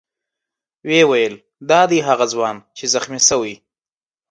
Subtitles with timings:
[0.87, 1.33] ویې ویل:
[1.69, 3.55] دا دی هغه ځوان دی چې زخمي شوی.